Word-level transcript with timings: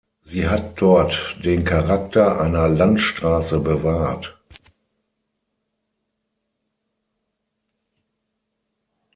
Sie 0.25 0.49
hat 0.49 0.81
dort 0.81 1.35
den 1.45 1.63
Charakter 1.63 2.41
einer 2.41 2.67
Landstraße 2.67 3.59
bewahrt. 3.59 4.35